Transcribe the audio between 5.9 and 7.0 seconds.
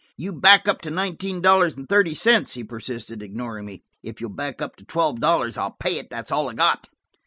it. That's all I've got."